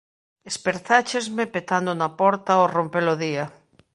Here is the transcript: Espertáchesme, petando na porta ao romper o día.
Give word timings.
Espertáchesme, 0.51 1.43
petando 1.55 1.91
na 2.01 2.09
porta 2.19 2.49
ao 2.55 2.65
romper 2.75 3.05
o 3.13 3.15
día. 3.25 3.45